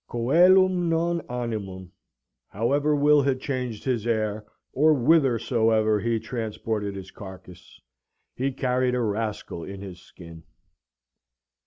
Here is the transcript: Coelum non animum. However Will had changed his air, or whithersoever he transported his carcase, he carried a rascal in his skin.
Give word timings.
Coelum 0.09 0.89
non 0.89 1.21
animum. 1.29 1.91
However 2.47 2.95
Will 2.95 3.21
had 3.21 3.39
changed 3.39 3.83
his 3.83 4.07
air, 4.07 4.47
or 4.73 4.95
whithersoever 4.95 5.99
he 5.99 6.19
transported 6.19 6.95
his 6.95 7.11
carcase, 7.11 7.79
he 8.35 8.51
carried 8.51 8.95
a 8.95 8.99
rascal 9.01 9.63
in 9.63 9.79
his 9.81 10.01
skin. 10.01 10.41